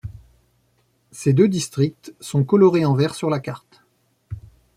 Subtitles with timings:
[1.11, 3.83] Ces deux districts sont colorés en vert sur la carte.